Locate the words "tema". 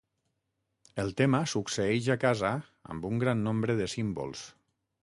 1.19-1.41